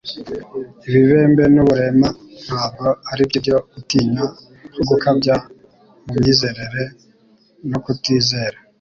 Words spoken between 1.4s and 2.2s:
n'uburema